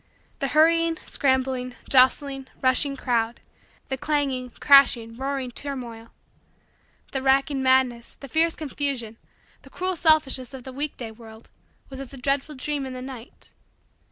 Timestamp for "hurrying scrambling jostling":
0.47-2.47